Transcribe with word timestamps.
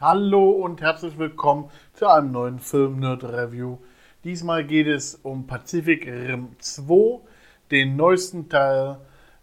Hallo 0.00 0.52
und 0.52 0.80
herzlich 0.80 1.18
willkommen 1.18 1.70
zu 1.92 2.06
einem 2.06 2.32
neuen 2.32 2.58
Film 2.58 3.00
Nerd 3.00 3.22
Review. 3.22 3.76
Diesmal 4.24 4.64
geht 4.64 4.86
es 4.86 5.14
um 5.16 5.46
Pacific 5.46 6.06
Rim 6.06 6.56
2, 6.58 7.20
den 7.70 7.96
neuesten 7.96 8.48
Teil 8.48 8.96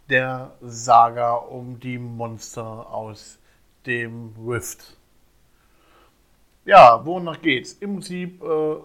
der 0.09 0.55
Saga 0.61 1.35
um 1.35 1.79
die 1.79 1.99
Monster 1.99 2.91
aus 2.91 3.37
dem 3.85 4.33
Rift. 4.47 4.97
Ja, 6.65 7.05
wonach 7.05 7.39
geht's? 7.39 7.73
Im 7.73 7.93
Prinzip 7.93 8.41
äh, 8.41 8.77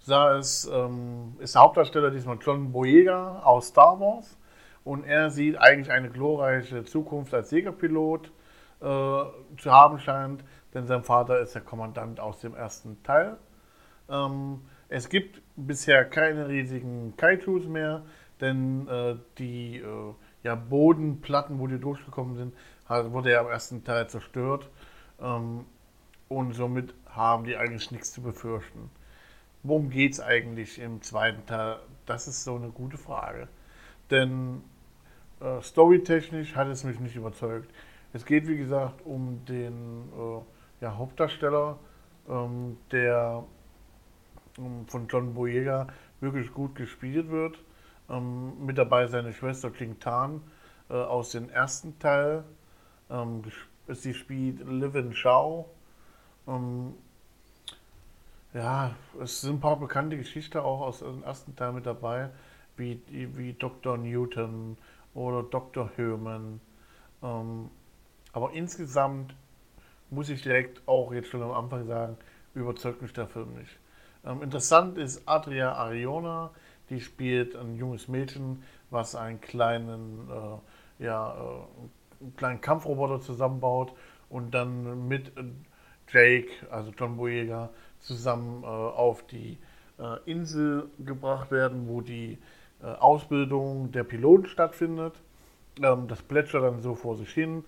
sah 0.00 0.36
es, 0.36 0.70
ähm, 0.70 1.34
ist 1.38 1.54
der 1.54 1.62
Hauptdarsteller 1.62 2.10
diesmal 2.10 2.36
John 2.42 2.72
Boyega 2.72 3.40
aus 3.42 3.68
Star 3.68 3.98
Wars 3.98 4.36
und 4.84 5.04
er 5.04 5.30
sieht 5.30 5.56
eigentlich 5.56 5.90
eine 5.90 6.10
glorreiche 6.10 6.84
Zukunft 6.84 7.32
als 7.32 7.52
Jägerpilot 7.52 8.30
äh, 8.80 8.84
zu 8.84 9.70
haben 9.70 9.98
scheint 9.98 10.44
denn 10.76 10.86
sein 10.86 11.02
Vater 11.02 11.40
ist 11.40 11.54
der 11.54 11.62
Kommandant 11.62 12.20
aus 12.20 12.40
dem 12.40 12.54
ersten 12.54 13.02
Teil. 13.02 13.38
Ähm, 14.10 14.60
es 14.90 15.08
gibt 15.08 15.40
bisher 15.56 16.04
keine 16.04 16.48
riesigen 16.48 17.16
Kaijus 17.16 17.64
mehr, 17.64 18.02
denn 18.42 18.86
äh, 18.86 19.16
die 19.38 19.78
äh, 19.78 20.14
ja, 20.42 20.54
Bodenplatten, 20.54 21.58
wo 21.58 21.66
die 21.66 21.80
durchgekommen 21.80 22.36
sind, 22.36 22.54
hat, 22.84 23.10
wurde 23.10 23.32
ja 23.32 23.40
im 23.40 23.48
ersten 23.48 23.84
Teil 23.84 24.06
zerstört. 24.10 24.68
Ähm, 25.18 25.64
und 26.28 26.52
somit 26.52 26.92
haben 27.08 27.44
die 27.44 27.56
eigentlich 27.56 27.90
nichts 27.90 28.12
zu 28.12 28.20
befürchten. 28.20 28.90
Worum 29.62 29.88
geht 29.88 30.12
es 30.12 30.20
eigentlich 30.20 30.78
im 30.78 31.00
zweiten 31.00 31.46
Teil? 31.46 31.78
Das 32.04 32.28
ist 32.28 32.44
so 32.44 32.54
eine 32.54 32.68
gute 32.68 32.98
Frage. 32.98 33.48
Denn 34.10 34.62
äh, 35.40 35.62
storytechnisch 35.62 36.54
hat 36.54 36.68
es 36.68 36.84
mich 36.84 37.00
nicht 37.00 37.16
überzeugt. 37.16 37.72
Es 38.12 38.26
geht, 38.26 38.46
wie 38.46 38.58
gesagt, 38.58 39.06
um 39.06 39.42
den 39.46 40.10
äh, 40.12 40.55
ja, 40.80 40.96
Hauptdarsteller, 40.96 41.78
ähm, 42.28 42.78
der 42.90 43.44
ähm, 44.58 44.86
von 44.86 45.08
John 45.08 45.34
Boyega 45.34 45.88
wirklich 46.20 46.52
gut 46.52 46.74
gespielt 46.74 47.30
wird. 47.30 47.58
Ähm, 48.08 48.64
mit 48.64 48.78
dabei 48.78 49.06
seine 49.06 49.32
Schwester 49.32 49.70
Kling 49.70 49.98
Tan 49.98 50.42
äh, 50.88 50.94
aus 50.94 51.30
dem 51.30 51.48
ersten 51.48 51.98
Teil. 51.98 52.44
Ähm, 53.10 53.42
sie 53.88 54.14
spielt 54.14 54.60
Livin 54.66 55.14
Shao. 55.14 55.70
Ähm, 56.46 56.94
ja, 58.54 58.94
es 59.20 59.40
sind 59.40 59.56
ein 59.56 59.60
paar 59.60 59.78
bekannte 59.78 60.16
Geschichten 60.16 60.58
auch 60.58 60.80
aus 60.80 61.00
dem 61.00 61.22
ersten 61.22 61.56
Teil 61.56 61.72
mit 61.72 61.84
dabei, 61.84 62.30
wie, 62.76 63.02
wie 63.08 63.52
Dr. 63.52 63.98
Newton 63.98 64.78
oder 65.14 65.42
Dr. 65.42 65.90
Herman. 65.96 66.60
Aber 67.20 68.52
insgesamt 68.52 69.34
muss 70.10 70.28
ich 70.28 70.42
direkt 70.42 70.86
auch 70.86 71.12
jetzt 71.12 71.28
schon 71.28 71.42
am 71.42 71.52
Anfang 71.52 71.86
sagen, 71.86 72.16
überzeugt 72.54 73.02
mich 73.02 73.12
der 73.12 73.26
Film 73.26 73.54
nicht. 73.54 73.78
Ähm, 74.24 74.42
interessant 74.42 74.98
ist 74.98 75.26
Adria 75.26 75.72
Ariona, 75.72 76.50
die 76.90 77.00
spielt 77.00 77.56
ein 77.56 77.76
junges 77.76 78.08
Mädchen, 78.08 78.62
was 78.90 79.14
einen 79.14 79.40
kleinen, 79.40 80.28
äh, 80.30 81.04
ja, 81.04 81.34
äh, 81.34 82.22
einen 82.22 82.36
kleinen 82.36 82.60
Kampfroboter 82.60 83.20
zusammenbaut 83.20 83.92
und 84.30 84.52
dann 84.52 85.06
mit 85.08 85.32
Jake, 86.08 86.50
also 86.70 86.92
John 86.96 87.16
Boyega, 87.16 87.70
zusammen 88.00 88.62
äh, 88.62 88.66
auf 88.66 89.26
die 89.26 89.58
äh, 89.98 90.30
Insel 90.30 90.88
gebracht 91.04 91.50
werden, 91.50 91.88
wo 91.88 92.00
die 92.00 92.38
äh, 92.82 92.86
Ausbildung 92.86 93.90
der 93.92 94.04
Piloten 94.04 94.46
stattfindet. 94.46 95.14
Ähm, 95.82 96.08
das 96.08 96.22
plätschert 96.22 96.62
dann 96.62 96.80
so 96.80 96.94
vor 96.94 97.16
sich 97.16 97.32
hin. 97.32 97.64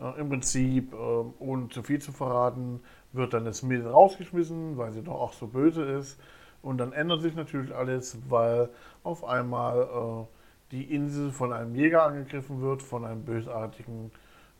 Äh, 0.00 0.20
Im 0.20 0.28
Prinzip, 0.28 0.92
äh, 0.92 0.96
ohne 0.96 1.68
zu 1.68 1.82
viel 1.82 2.00
zu 2.00 2.12
verraten, 2.12 2.80
wird 3.12 3.34
dann 3.34 3.44
das 3.44 3.62
Mädel 3.62 3.88
rausgeschmissen, 3.88 4.76
weil 4.76 4.92
sie 4.92 5.02
doch 5.02 5.20
auch 5.20 5.32
so 5.32 5.46
böse 5.46 5.82
ist. 5.82 6.20
Und 6.62 6.78
dann 6.78 6.92
ändert 6.92 7.22
sich 7.22 7.34
natürlich 7.34 7.74
alles, 7.74 8.18
weil 8.28 8.68
auf 9.02 9.24
einmal 9.24 9.82
äh, 9.82 10.72
die 10.72 10.94
Insel 10.94 11.30
von 11.30 11.52
einem 11.52 11.74
Jäger 11.74 12.04
angegriffen 12.04 12.60
wird, 12.60 12.82
von 12.82 13.04
einem 13.04 13.24
bösartigen 13.24 14.10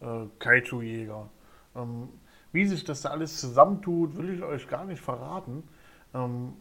äh, 0.00 0.26
Kaiju-Jäger. 0.38 1.28
Ähm, 1.76 2.08
wie 2.52 2.66
sich 2.66 2.84
das 2.84 3.02
da 3.02 3.10
alles 3.10 3.38
zusammentut, 3.38 4.16
will 4.16 4.30
ich 4.30 4.42
euch 4.42 4.68
gar 4.68 4.84
nicht 4.84 5.02
verraten. 5.02 5.64
Ähm, 6.14 6.54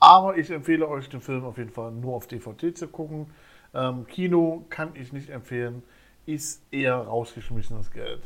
aber 0.00 0.36
ich 0.36 0.50
empfehle 0.50 0.88
euch 0.88 1.08
den 1.08 1.20
Film 1.20 1.44
auf 1.44 1.58
jeden 1.58 1.70
Fall 1.70 1.92
nur 1.92 2.16
auf 2.16 2.26
DVD 2.26 2.72
zu 2.72 2.88
gucken. 2.88 3.26
Ähm, 3.74 4.06
Kino 4.06 4.64
kann 4.70 4.90
ich 4.94 5.12
nicht 5.12 5.30
empfehlen 5.30 5.82
ist 6.26 6.62
eher 6.70 6.96
rausgeschmissenes 6.96 7.90
Geld. 7.90 8.22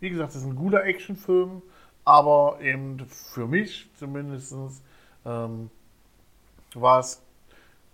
Wie 0.00 0.10
gesagt, 0.10 0.30
es 0.30 0.36
ist 0.36 0.44
ein 0.44 0.56
guter 0.56 0.84
Actionfilm, 0.84 1.62
aber 2.04 2.58
eben 2.60 2.98
für 3.08 3.46
mich 3.46 3.88
zumindest 3.98 4.54
ähm, 5.24 5.70
war 6.74 7.00
es 7.00 7.22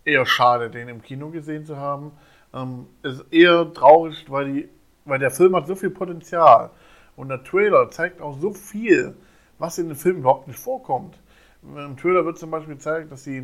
eher 0.05 0.27
schade, 0.27 0.71
den 0.71 0.89
im 0.89 1.03
Kino 1.03 1.31
gesehen 1.31 1.65
zu 1.65 1.77
haben. 1.77 2.13
Ähm, 2.53 2.87
ist 3.03 3.25
eher 3.31 3.73
traurig, 3.73 4.27
weil, 4.29 4.53
die, 4.53 4.69
weil 5.05 5.19
der 5.19 5.31
Film 5.31 5.57
hat 5.57 5.67
so 5.67 5.75
viel 5.75 5.91
Potenzial 5.91 6.71
und 7.17 7.29
der 7.29 7.43
Trailer 7.43 7.91
zeigt 7.91 8.21
auch 8.21 8.39
so 8.39 8.53
viel, 8.53 9.17
was 9.59 9.79
in 9.79 9.89
dem 9.89 9.97
Film 9.97 10.19
überhaupt 10.19 10.49
nicht 10.49 10.59
vorkommt. 10.59 11.19
Im 11.63 11.97
Trailer 11.97 12.25
wird 12.27 12.39
zum 12.39 12.51
Beispiel 12.51 12.75
gezeigt, 12.75 13.11
dass 13.11 13.25
sie 13.25 13.43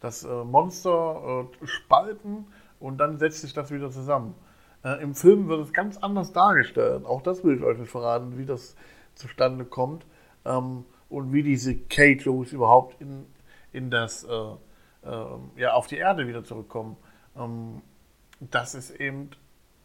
das 0.00 0.24
äh, 0.24 0.44
Monster 0.44 1.48
äh, 1.62 1.66
spalten 1.66 2.46
und 2.78 2.98
dann 2.98 3.18
setzt 3.18 3.40
sich 3.40 3.52
das 3.52 3.70
wieder 3.72 3.90
zusammen. 3.90 4.34
Äh, 4.84 5.02
Im 5.02 5.14
Film 5.14 5.48
wird 5.48 5.60
es 5.60 5.72
ganz 5.72 5.96
anders 5.98 6.32
dargestellt. 6.32 7.04
Auch 7.04 7.22
das 7.22 7.44
will 7.44 7.56
ich 7.56 7.62
euch 7.62 7.78
nicht 7.78 7.90
verraten, 7.90 8.38
wie 8.38 8.46
das 8.46 8.76
zustande 9.14 9.64
kommt 9.64 10.06
ähm, 10.44 10.84
und 11.08 11.32
wie 11.32 11.42
diese 11.42 11.76
Kate-Los 11.76 12.52
überhaupt 12.52 13.00
in, 13.00 13.26
in 13.72 13.90
das, 13.90 14.24
äh, 14.24 14.30
äh, 15.08 15.26
ja, 15.56 15.74
auf 15.74 15.86
die 15.86 15.96
Erde 15.96 16.26
wieder 16.26 16.44
zurückkommen. 16.44 16.96
Ähm, 17.36 17.82
das 18.40 18.74
ist 18.74 18.90
eben 18.90 19.30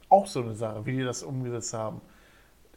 auch 0.10 0.26
so 0.26 0.42
eine 0.42 0.56
Sache, 0.56 0.86
wie 0.86 0.98
die 0.98 1.04
das 1.04 1.24
umgesetzt 1.24 1.74
haben. 1.74 2.02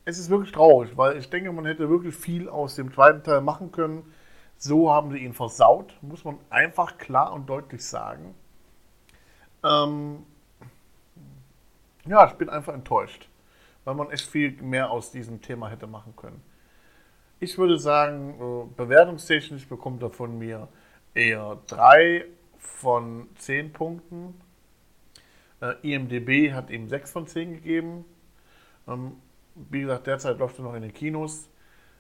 Es 0.04 0.18
ist 0.18 0.30
wirklich 0.30 0.52
traurig, 0.52 0.96
weil 0.96 1.16
ich 1.16 1.30
denke, 1.30 1.52
man 1.52 1.64
hätte 1.64 1.88
wirklich 1.88 2.14
viel 2.14 2.48
aus 2.48 2.74
dem 2.74 2.92
zweiten 2.92 3.22
Teil 3.22 3.40
machen 3.40 3.70
können. 3.70 4.12
So 4.56 4.92
haben 4.92 5.10
sie 5.10 5.18
ihn 5.18 5.32
versaut, 5.32 5.96
muss 6.02 6.24
man 6.24 6.38
einfach 6.50 6.98
klar 6.98 7.32
und 7.32 7.48
deutlich 7.48 7.84
sagen. 7.84 8.34
Ähm, 9.64 10.24
ja, 12.10 12.26
ich 12.26 12.32
bin 12.32 12.48
einfach 12.48 12.74
enttäuscht, 12.74 13.28
weil 13.84 13.94
man 13.94 14.10
echt 14.10 14.26
viel 14.26 14.60
mehr 14.60 14.90
aus 14.90 15.12
diesem 15.12 15.40
Thema 15.40 15.70
hätte 15.70 15.86
machen 15.86 16.14
können. 16.16 16.42
Ich 17.38 17.56
würde 17.56 17.78
sagen, 17.78 18.34
äh, 18.40 18.74
bewertungstechnisch 18.76 19.68
bekommt 19.68 20.02
er 20.02 20.10
von 20.10 20.36
mir 20.36 20.66
eher 21.14 21.58
3 21.68 22.26
von 22.58 23.28
10 23.36 23.72
Punkten. 23.72 24.40
Äh, 25.62 25.74
IMDB 25.82 26.52
hat 26.52 26.70
ihm 26.70 26.88
6 26.88 27.12
von 27.12 27.26
10 27.28 27.54
gegeben. 27.54 28.04
Ähm, 28.88 29.12
wie 29.54 29.82
gesagt, 29.82 30.08
derzeit 30.08 30.38
läuft 30.38 30.58
er 30.58 30.64
noch 30.64 30.74
in 30.74 30.82
den 30.82 30.92
Kinos. 30.92 31.48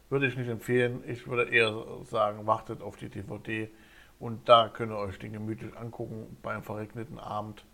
Würde 0.08 0.26
ich 0.26 0.36
nicht 0.36 0.48
empfehlen. 0.48 1.04
Ich 1.06 1.28
würde 1.28 1.48
eher 1.48 1.84
sagen, 2.02 2.48
wartet 2.48 2.82
auf 2.82 2.96
die 2.96 3.08
DVD 3.08 3.70
und 4.18 4.48
da 4.48 4.68
könnt 4.68 4.90
ihr 4.90 4.98
euch 4.98 5.20
den 5.20 5.32
gemütlich 5.32 5.76
angucken 5.76 6.36
bei 6.42 6.52
einem 6.52 6.64
verregneten 6.64 7.20
Abend. 7.20 7.64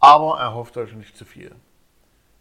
Aber 0.00 0.38
erhofft 0.38 0.76
euch 0.76 0.92
nicht 0.94 1.16
zu 1.16 1.24
viel. 1.24 1.54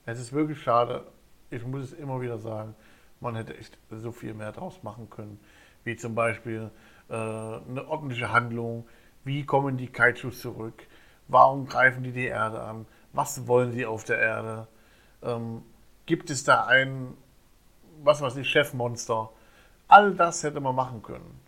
Es 0.05 0.19
ist 0.19 0.31
wirklich 0.33 0.61
schade. 0.61 1.05
Ich 1.49 1.65
muss 1.65 1.83
es 1.83 1.93
immer 1.93 2.21
wieder 2.21 2.37
sagen. 2.37 2.75
Man 3.19 3.35
hätte 3.35 3.57
echt 3.57 3.77
so 3.89 4.11
viel 4.11 4.33
mehr 4.33 4.51
draus 4.51 4.83
machen 4.83 5.09
können. 5.09 5.39
Wie 5.83 5.95
zum 5.95 6.13
Beispiel 6.13 6.69
äh, 7.09 7.13
eine 7.13 7.87
ordentliche 7.87 8.31
Handlung. 8.31 8.87
Wie 9.23 9.45
kommen 9.45 9.77
die 9.77 9.87
Kaijus 9.87 10.41
zurück? 10.41 10.85
Warum 11.27 11.67
greifen 11.67 12.03
die 12.03 12.11
die 12.11 12.27
Erde 12.27 12.61
an? 12.61 12.85
Was 13.13 13.47
wollen 13.47 13.71
sie 13.71 13.85
auf 13.85 14.03
der 14.03 14.19
Erde? 14.19 14.67
Ähm, 15.23 15.63
gibt 16.05 16.29
es 16.29 16.43
da 16.43 16.65
ein, 16.65 17.15
was 18.03 18.21
weiß 18.21 18.37
ich, 18.37 18.49
Chefmonster? 18.49 19.29
All 19.87 20.13
das 20.13 20.43
hätte 20.43 20.59
man 20.59 20.75
machen 20.75 21.01
können. 21.01 21.39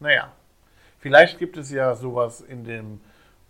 Naja, 0.00 0.32
vielleicht 0.98 1.38
gibt 1.38 1.56
es 1.56 1.70
ja 1.70 1.94
sowas 1.94 2.40
in 2.40 2.64
dem 2.64 3.00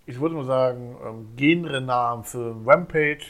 ich 0.06 0.20
würde 0.20 0.34
mal 0.34 0.44
sagen, 0.44 0.96
ähm, 1.04 1.28
genrenahen 1.36 2.24
Film 2.24 2.68
Rampage, 2.68 3.26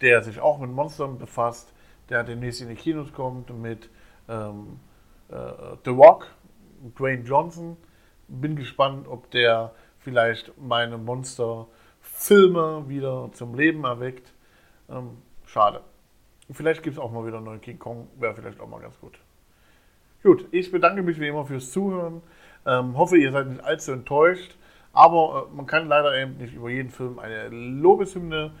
der 0.00 0.22
sich 0.22 0.40
auch 0.40 0.58
mit 0.58 0.70
Monstern 0.70 1.18
befasst, 1.18 1.72
der 2.08 2.24
demnächst 2.24 2.60
in 2.60 2.68
die 2.68 2.74
Kinos 2.74 3.12
kommt 3.12 3.50
mit 3.58 3.88
ähm, 4.28 4.80
äh, 5.28 5.34
The 5.84 5.90
Rock, 5.90 6.26
Dwayne 6.98 7.22
Johnson. 7.22 7.76
Bin 8.28 8.56
gespannt, 8.56 9.06
ob 9.08 9.30
der 9.30 9.72
vielleicht 9.98 10.52
meine 10.58 10.98
Monster-Filme 10.98 12.84
wieder 12.88 13.30
zum 13.32 13.54
Leben 13.54 13.84
erweckt. 13.84 14.32
Ähm, 14.90 15.18
schade. 15.46 15.80
Vielleicht 16.50 16.82
gibt 16.82 16.96
es 16.96 17.02
auch 17.02 17.10
mal 17.10 17.26
wieder 17.26 17.36
einen 17.36 17.46
neuen 17.46 17.60
King 17.60 17.78
Kong, 17.78 18.08
wäre 18.18 18.34
vielleicht 18.34 18.60
auch 18.60 18.68
mal 18.68 18.80
ganz 18.80 18.98
gut. 19.00 19.18
Gut, 20.22 20.46
ich 20.50 20.70
bedanke 20.70 21.02
mich 21.02 21.18
wie 21.18 21.28
immer 21.28 21.46
fürs 21.46 21.72
Zuhören. 21.72 22.22
Ähm, 22.66 22.96
hoffe, 22.96 23.16
ihr 23.16 23.32
seid 23.32 23.48
nicht 23.48 23.64
allzu 23.64 23.92
enttäuscht. 23.92 24.56
Aber 24.92 25.48
äh, 25.50 25.56
man 25.56 25.66
kann 25.66 25.88
leider 25.88 26.16
eben 26.16 26.36
nicht 26.36 26.54
über 26.54 26.70
jeden 26.70 26.90
Film 26.90 27.18
eine 27.18 27.48
Lobeshymne 27.48 28.52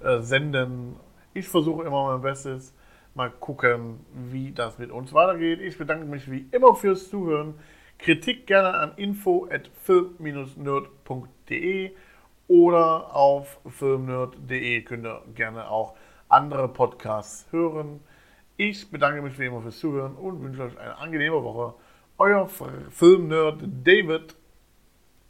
äh, 0.00 0.20
senden. 0.20 0.96
Ich 1.34 1.48
versuche 1.48 1.84
immer 1.84 2.12
mein 2.12 2.22
Bestes. 2.22 2.74
mal 3.14 3.30
gucken, 3.30 4.00
wie 4.12 4.52
das 4.52 4.78
mit 4.78 4.90
uns 4.90 5.12
weitergeht. 5.12 5.60
Ich 5.60 5.76
bedanke 5.76 6.06
mich 6.06 6.30
wie 6.30 6.48
immer 6.52 6.74
fürs 6.74 7.10
Zuhören. 7.10 7.54
Kritik 7.98 8.46
gerne 8.46 8.74
an 8.74 8.92
info 8.96 9.48
at 9.50 9.68
film-nerd.de 9.82 11.90
oder 12.46 13.14
auf 13.14 13.60
filmnerd.de 13.66 14.82
könnt 14.82 15.04
ihr 15.04 15.20
gerne 15.34 15.68
auch 15.68 15.96
andere 16.28 16.68
Podcasts 16.68 17.46
hören. 17.50 18.00
Ich 18.56 18.88
bedanke 18.90 19.22
mich 19.22 19.38
wie 19.38 19.46
immer 19.46 19.62
fürs 19.62 19.78
Zuhören 19.78 20.14
und 20.14 20.42
wünsche 20.42 20.62
euch 20.62 20.78
eine 20.78 20.98
angenehme 20.98 21.42
Woche. 21.42 21.74
Euer 22.18 22.48
Filmnerd 22.48 23.62
David. 23.84 24.36